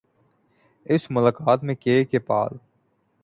اس 0.85 1.11
ملاقات 1.11 1.63
میں 1.63 1.75
K 1.75 2.03
K 2.05 2.19
پال 2.19 2.57